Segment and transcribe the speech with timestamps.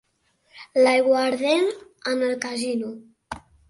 [0.85, 1.71] L'aiguardent,
[2.15, 2.95] en el casino.